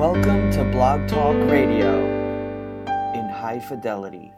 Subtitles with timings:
[0.00, 1.94] Welcome to Blog Talk Radio
[3.12, 4.32] in high fidelity.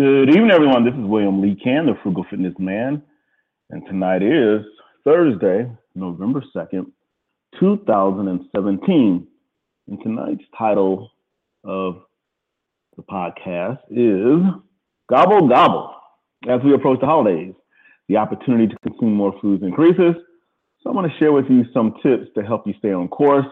[0.00, 0.84] Good evening, everyone.
[0.84, 3.00] This is William Lee Can, the Frugal Fitness Man,
[3.70, 4.64] and tonight is
[5.04, 6.86] Thursday, November 2nd,
[7.60, 9.28] 2017.
[9.86, 11.12] And tonight's title
[11.62, 12.02] of
[12.96, 14.44] the podcast is
[15.08, 15.94] Gobble Gobble.
[16.48, 17.54] As we approach the holidays,
[18.08, 20.14] the opportunity to consume more foods increases.
[20.82, 23.46] So I'm going to share with you some tips to help you stay on course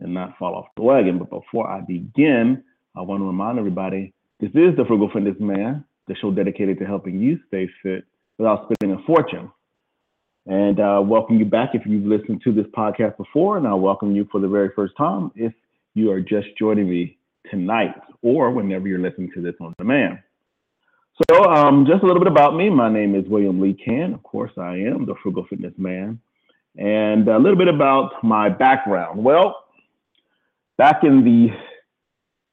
[0.00, 1.18] and not fall off the wagon.
[1.18, 2.64] But before I begin,
[2.96, 6.86] I want to remind everybody this is the Frugal Fitness Man, the show dedicated to
[6.86, 8.04] helping you stay fit
[8.38, 9.50] without spending a fortune.
[10.46, 14.16] And uh, welcome you back if you've listened to this podcast before, and I welcome
[14.16, 15.52] you for the very first time if
[15.94, 17.18] you are just joining me
[17.50, 20.18] tonight or whenever you're listening to this on demand.
[21.30, 22.70] So, um, just a little bit about me.
[22.70, 24.14] My name is William Lee Can.
[24.14, 26.18] Of course, I am the Frugal Fitness Man.
[26.76, 29.22] And a little bit about my background.
[29.22, 29.64] Well,
[30.78, 31.50] back in the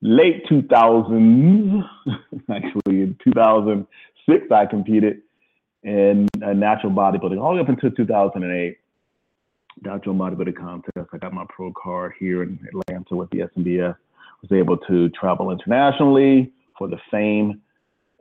[0.02, 1.84] late 2000s,
[2.50, 5.22] actually in 2006, I competed
[5.84, 8.78] in a natural bodybuilding all the way up until 2008.
[9.82, 11.10] Natural bodybuilding contest.
[11.14, 13.95] I got my pro card here in Atlanta with the SMBS.
[14.42, 17.62] Was able to travel internationally for the Fame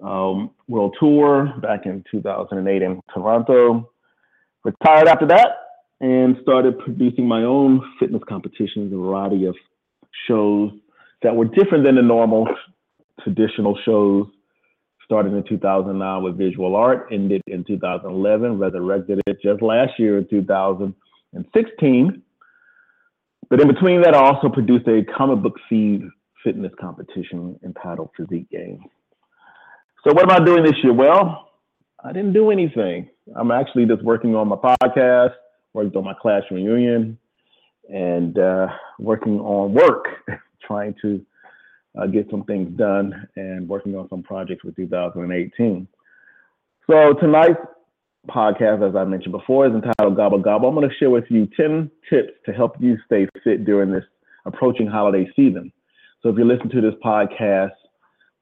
[0.02, 3.91] um, World Tour back in 2008 in Toronto.
[4.64, 5.48] Retired after that
[6.00, 9.56] and started producing my own fitness competitions, a variety of
[10.27, 10.72] shows
[11.22, 12.48] that were different than the normal
[13.22, 14.27] traditional shows.
[15.05, 20.28] Started in 2009 with visual art, ended in 2011, resurrected it just last year in
[20.28, 22.22] 2016.
[23.50, 26.03] But in between that, I also produced a comic book seed
[26.44, 28.84] fitness competition entitled Physique game.
[30.06, 30.92] So what am I doing this year?
[30.92, 31.50] Well,
[32.05, 33.08] I didn't do anything.
[33.34, 35.34] I'm actually just working on my podcast,
[35.72, 37.18] working on my class reunion,
[37.89, 38.68] and uh,
[38.98, 40.07] working on work,
[40.67, 41.24] trying to
[41.98, 45.89] uh, get some things done and working on some projects for 2018.
[46.89, 47.61] So tonight's
[48.28, 50.68] podcast, as I mentioned before, is entitled Gobble Gobble.
[50.68, 54.05] I'm going to share with you 10 tips to help you stay fit during this
[54.44, 55.72] approaching holiday season.
[56.22, 57.72] So if you listen to this podcast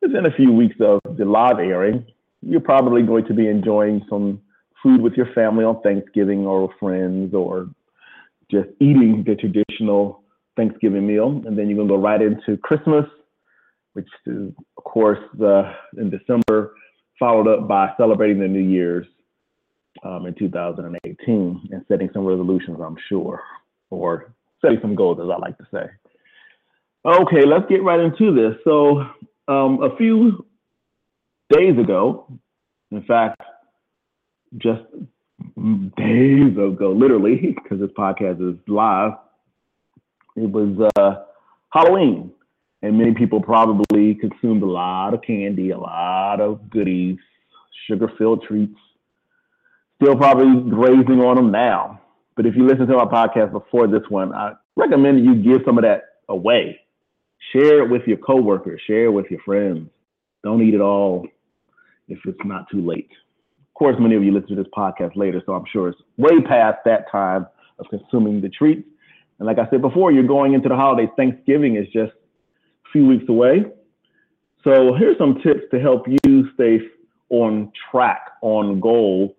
[0.02, 2.06] within a few weeks of the live airing,
[2.42, 4.40] you're probably going to be enjoying some
[4.82, 7.68] food with your family on Thanksgiving or friends or
[8.50, 10.22] just eating the traditional
[10.56, 11.42] Thanksgiving meal.
[11.44, 13.04] And then you're going to go right into Christmas,
[13.94, 16.74] which is, of course, uh, in December,
[17.18, 19.06] followed up by celebrating the New Year's
[20.02, 23.42] um, in 2018 and setting some resolutions, I'm sure,
[23.90, 25.86] or setting some goals, as I like to say.
[27.04, 28.56] Okay, let's get right into this.
[28.64, 29.00] So,
[29.48, 30.44] um, a few
[31.50, 32.26] days ago,
[32.90, 33.40] in fact,
[34.58, 34.82] just
[35.96, 39.12] days ago, literally, because this podcast is live,
[40.36, 41.24] it was uh,
[41.70, 42.32] Halloween.
[42.82, 47.16] And many people probably consumed a lot of candy, a lot of goodies,
[47.86, 48.78] sugar filled treats.
[50.00, 52.00] Still probably grazing on them now.
[52.36, 55.78] But if you listen to my podcast before this one, I recommend you give some
[55.78, 56.80] of that away.
[57.52, 59.88] Share it with your coworkers, share it with your friends.
[60.44, 61.26] Don't eat it all
[62.08, 63.10] if it's not too late.
[63.58, 66.40] Of course, many of you listen to this podcast later, so I'm sure it's way
[66.42, 67.46] past that time
[67.78, 68.86] of consuming the treats.
[69.38, 71.08] And like I said before, you're going into the holidays.
[71.16, 73.64] Thanksgiving is just a few weeks away.
[74.64, 76.80] So here's some tips to help you stay
[77.30, 79.36] on track, on goal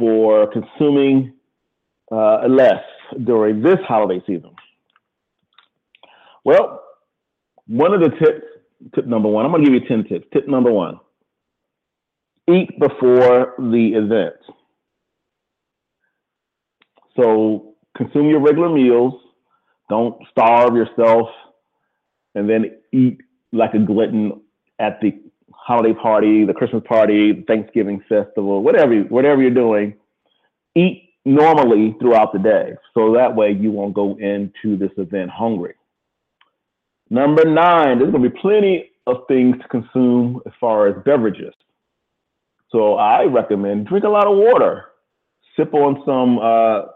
[0.00, 1.34] for consuming
[2.10, 2.82] uh, less
[3.24, 4.50] during this holiday season.
[6.44, 6.82] Well,
[7.68, 8.46] one of the tips,
[8.96, 10.26] tip number one, I'm going to give you 10 tips.
[10.32, 10.98] Tip number one
[12.48, 14.34] eat before the event.
[17.16, 19.14] So consume your regular meals.
[19.88, 21.28] Don't starve yourself
[22.34, 23.18] and then eat
[23.52, 24.40] like a glutton
[24.78, 25.20] at the
[25.62, 29.94] holiday party, the Christmas party, Thanksgiving festival, whatever whatever you're doing.
[30.74, 35.74] Eat normally throughout the day, so that way you won't go into this event hungry.
[37.10, 41.54] Number nine, there's going to be plenty of things to consume as far as beverages.
[42.70, 44.86] So I recommend drink a lot of water.
[45.56, 46.92] Sip on some uh,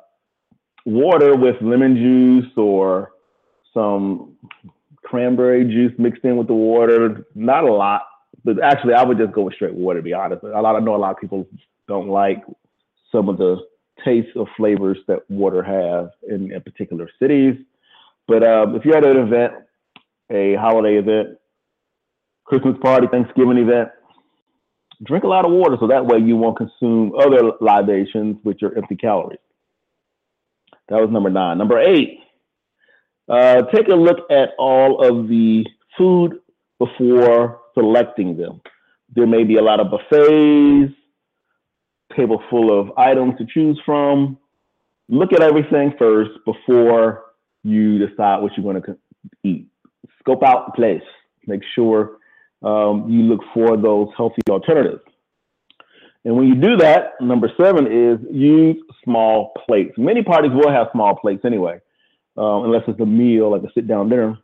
[0.87, 3.13] water with lemon juice or
[3.73, 4.37] some
[5.05, 7.27] cranberry juice mixed in with the water.
[7.35, 8.03] Not a lot,
[8.45, 10.01] but actually, I would just go with straight water.
[10.01, 11.49] To be honest, a lot I know a lot of people
[11.89, 12.45] don't like
[13.11, 13.57] some of the
[14.05, 17.57] tastes or flavors that water have in, in particular cities.
[18.29, 19.53] But um, if you're at an event,
[20.31, 21.39] a holiday event,
[22.45, 23.89] Christmas party, Thanksgiving event,
[25.03, 28.77] drink a lot of water so that way you won't consume other libations with your
[28.77, 29.39] empty calories.
[30.89, 31.57] That was number nine.
[31.57, 32.21] Number eight,
[33.29, 35.65] uh, take a look at all of the
[35.97, 36.41] food
[36.79, 38.61] before selecting them.
[39.15, 40.95] There may be a lot of buffets,
[42.17, 44.39] table full of items to choose from.
[45.09, 47.25] Look at everything first before
[47.63, 48.99] you decide what you're going to
[49.43, 49.67] eat.
[50.21, 51.03] Scope out the place.
[51.47, 52.19] Make sure
[52.63, 55.03] um, you look for those healthy alternatives.
[56.25, 59.93] And when you do that, number seven is use small plates.
[59.99, 61.81] Many parties will have small plates anyway,
[62.39, 64.39] um, unless it's a meal, like a sit down dinner.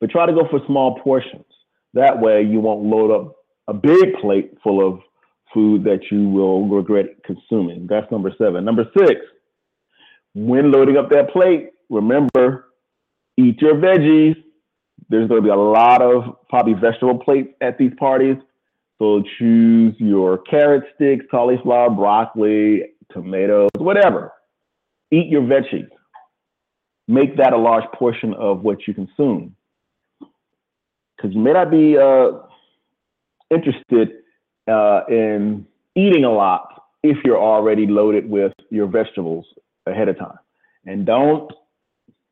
[0.00, 1.44] But try to go for small portions.
[1.94, 3.36] That way, you won't load up
[3.68, 5.00] a big plate full of
[5.52, 7.86] food that you will regret consuming.
[7.88, 8.64] That's number seven.
[8.64, 9.20] Number six,
[10.34, 12.66] when loading up that plate, remember,
[13.36, 14.34] eat your veggies.
[15.08, 18.36] There's going to be a lot of probably vegetable plates at these parties.
[18.98, 24.32] So choose your carrot sticks, cauliflower, broccoli, tomatoes, whatever.
[25.12, 25.88] Eat your veggies.
[27.06, 29.54] Make that a large portion of what you consume.
[31.24, 32.32] Because you may not be uh,
[33.50, 34.10] interested
[34.70, 35.66] uh, in
[35.96, 39.46] eating a lot if you're already loaded with your vegetables
[39.86, 40.36] ahead of time.
[40.84, 41.50] And don't,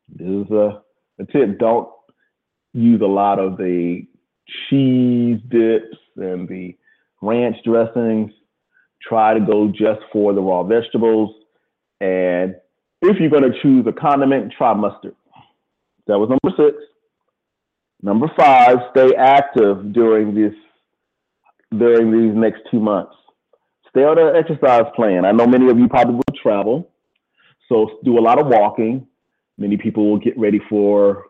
[0.09, 0.83] this is a,
[1.17, 1.89] a tip, don't
[2.73, 4.05] use a lot of the
[4.69, 6.77] cheese dips and the
[7.23, 8.31] ranch dressings.
[9.01, 11.35] Try to go just for the raw vegetables.
[11.99, 12.53] And
[13.01, 15.15] if you're going to choose a condiment, try mustard.
[16.05, 16.77] That was number six.
[18.03, 20.53] Number five, stay active during this
[21.71, 23.15] during these next two months.
[23.89, 25.23] Stay on an exercise plan.
[25.23, 26.91] I know many of you probably will travel,
[27.69, 29.07] so do a lot of walking.
[29.57, 31.27] Many people will get ready for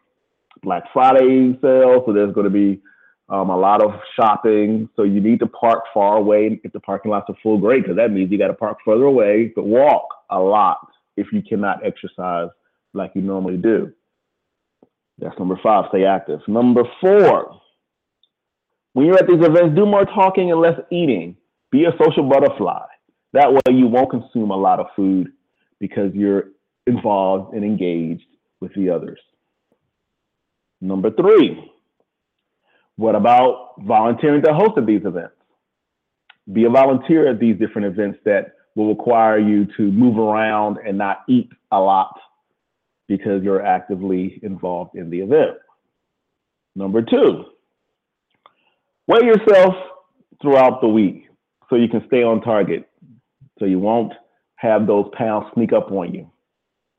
[0.63, 2.81] Black Friday sale, so there's going to be
[3.29, 4.89] um, a lot of shopping.
[4.95, 6.59] So you need to park far away.
[6.63, 9.03] If the parking lots are full, great, because that means you got to park further
[9.03, 10.79] away, but walk a lot
[11.17, 12.49] if you cannot exercise
[12.93, 13.93] like you normally do.
[15.19, 16.39] That's number five, stay active.
[16.47, 17.61] Number four,
[18.93, 21.35] when you're at these events, do more talking and less eating.
[21.71, 22.85] Be a social butterfly.
[23.33, 25.31] That way you won't consume a lot of food
[25.79, 26.49] because you're
[26.85, 28.25] involved and engaged
[28.59, 29.19] with the others.
[30.81, 31.71] Number three,
[32.95, 35.33] what about volunteering to host at these events?
[36.51, 40.97] Be a volunteer at these different events that will require you to move around and
[40.97, 42.19] not eat a lot
[43.07, 45.57] because you're actively involved in the event.
[46.75, 47.45] Number two,
[49.07, 49.75] weigh yourself
[50.41, 51.27] throughout the week
[51.69, 52.89] so you can stay on target,
[53.59, 54.13] so you won't
[54.55, 56.29] have those pounds sneak up on you.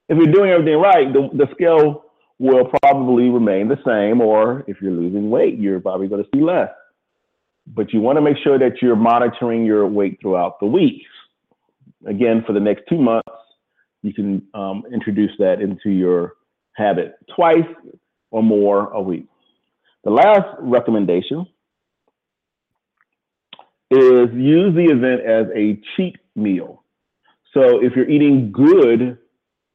[0.08, 2.04] If you're doing everything right, the, the scale
[2.38, 6.42] will probably remain the same, or if you're losing weight, you're probably going to see
[6.42, 6.70] less.
[7.66, 11.02] But you want to make sure that you're monitoring your weight throughout the week.
[12.06, 13.28] Again, for the next two months,
[14.04, 16.34] you can um, introduce that into your
[16.74, 17.64] habit twice
[18.30, 19.26] or more a week.
[20.04, 21.46] The last recommendation
[23.90, 26.84] is use the event as a cheat meal.
[27.54, 29.16] So if you're eating good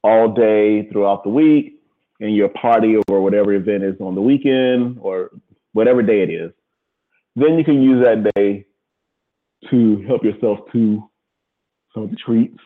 [0.04, 1.82] all day throughout the week
[2.20, 5.32] and your party or whatever event is on the weekend or
[5.74, 6.52] whatever day it is,
[7.36, 8.66] then you can use that day
[9.72, 11.10] to help yourself to
[11.96, 12.60] some of the treats.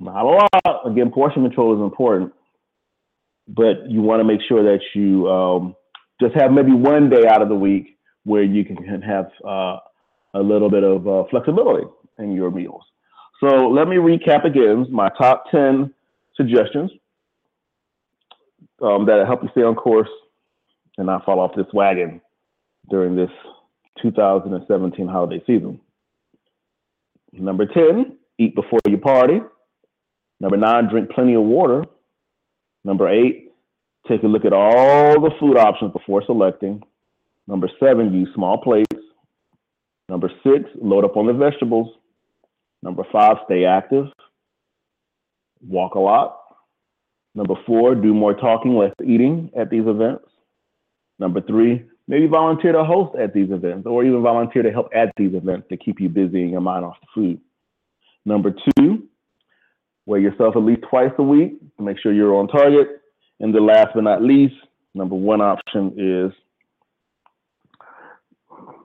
[0.00, 0.86] Not a lot.
[0.86, 2.32] Again, portion control is important,
[3.48, 5.74] but you want to make sure that you um,
[6.20, 9.78] just have maybe one day out of the week where you can have uh,
[10.34, 11.86] a little bit of uh, flexibility
[12.18, 12.82] in your meals.
[13.40, 15.92] So let me recap again my top 10
[16.36, 16.90] suggestions
[18.82, 20.08] um, that help you stay on course
[20.96, 22.20] and not fall off this wagon
[22.90, 23.30] during this
[24.02, 25.80] 2017 holiday season.
[27.32, 29.40] Number 10, eat before you party.
[30.40, 31.84] Number nine, drink plenty of water.
[32.84, 33.52] Number eight,
[34.06, 36.82] take a look at all the food options before selecting.
[37.46, 38.94] Number seven, use small plates.
[40.08, 41.94] Number six, load up on the vegetables.
[42.82, 44.06] Number five, stay active.
[45.66, 46.40] Walk a lot.
[47.34, 50.24] Number four, do more talking, less eating at these events.
[51.18, 55.12] Number three, maybe volunteer to host at these events or even volunteer to help at
[55.16, 57.40] these events to keep you busy and your mind off the food.
[58.24, 59.07] Number two,
[60.08, 62.88] weigh yourself at least twice a week to make sure you're on target.
[63.40, 64.54] And the last but not least,
[64.94, 66.32] number one option is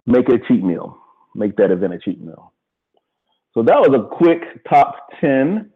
[0.06, 1.00] make a cheat meal
[1.36, 2.54] make that event a cheat meal.
[3.54, 5.70] So that was a quick top 10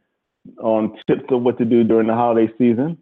[0.61, 2.97] on tips of what to do during the holiday season.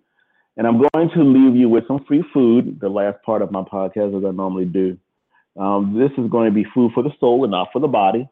[0.57, 3.61] And I'm going to leave you with some free food, the last part of my
[3.61, 4.97] podcast, as I normally do.
[5.59, 8.27] Um, this is going to be food for the soul and not for the body.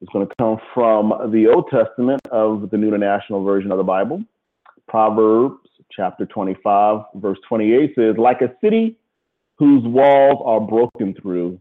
[0.00, 3.84] It's going to come from the Old Testament of the New International Version of the
[3.84, 4.22] Bible.
[4.88, 8.96] Proverbs chapter 25, verse 28 says, Like a city
[9.58, 11.58] whose walls are broken through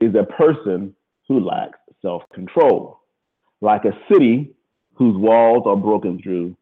[0.00, 0.94] is a person
[1.28, 3.00] who lacks self control.
[3.60, 4.54] Like a city
[4.94, 6.56] whose walls are broken through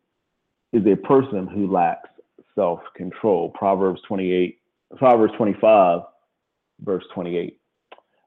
[0.73, 2.11] is a person who lacks
[2.57, 3.51] self control.
[3.51, 4.59] Proverbs 28,
[4.97, 6.01] Proverbs 25,
[6.81, 7.59] verse 28.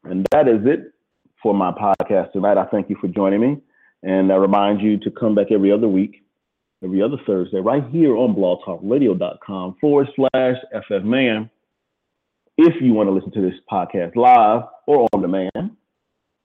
[0.06, 0.94] And that is it
[1.42, 2.58] for my podcast tonight.
[2.58, 3.58] I thank you for joining me.
[4.04, 6.24] And I remind you to come back every other week,
[6.84, 10.56] every other Thursday, right here on blogtalkradio.com forward slash
[10.92, 11.50] FFman.
[12.58, 15.72] If you want to listen to this podcast live or on demand,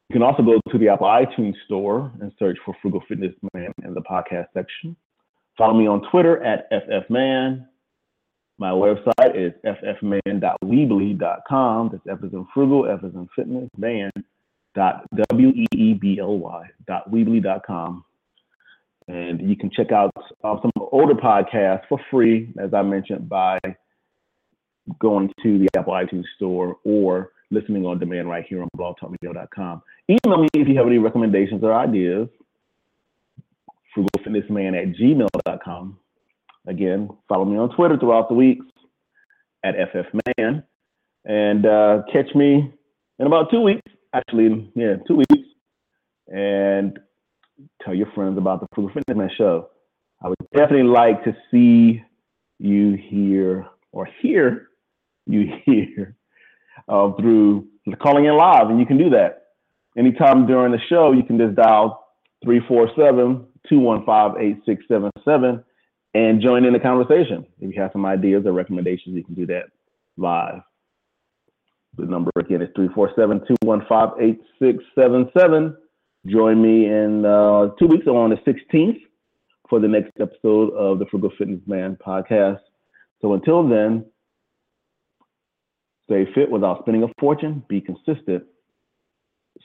[0.09, 3.73] you can also go to the Apple iTunes store and search for Frugal Fitness Man
[3.85, 4.97] in the podcast section.
[5.57, 7.67] Follow me on Twitter at FFman.
[8.59, 11.91] My website is ffman.weebly.com.
[11.93, 14.11] That's F is in frugal, F is in fitness, man,
[14.75, 18.05] dot W E B L Y dot W-E-E-B-L-Y, dot com.
[19.09, 20.13] And you can check out
[20.45, 23.59] uh, some older podcasts for free, as I mentioned, by
[24.99, 29.83] going to the Apple iTunes store or listening on demand right here on blogtalkradio.com.
[30.09, 32.29] Email me if you have any recommendations or ideas.
[33.97, 35.99] Frugalfitnessman at gmail.com.
[36.69, 38.67] Again, follow me on Twitter throughout the weeks
[39.65, 40.63] at FFman.
[41.25, 42.73] And uh, catch me
[43.19, 43.83] in about two weeks,
[44.15, 45.49] actually, yeah, two weeks.
[46.29, 46.99] And
[47.83, 49.71] tell your friends about the Frugal Fitness show.
[50.23, 52.03] I would definitely like to see
[52.59, 54.69] you here or hear
[55.27, 56.17] you here
[56.89, 57.69] uh, through
[58.03, 58.69] calling in live.
[58.69, 59.47] And you can do that
[59.97, 61.13] anytime during the show.
[61.13, 62.07] You can just dial
[62.45, 65.65] 347 215 8677
[66.15, 67.47] and join in the conversation.
[67.61, 69.65] If you have some ideas or recommendations, you can do that
[70.17, 70.63] live.
[72.01, 75.77] The number again is 347-215-8677.
[76.27, 79.01] Join me in uh, two weeks on the 16th
[79.69, 82.61] for the next episode of the Frugal Fitness Man podcast.
[83.21, 84.07] So until then,
[86.05, 88.45] stay fit without spending a fortune, be consistent,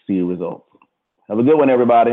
[0.05, 0.67] see results.
[1.29, 2.11] Have a good one, everybody.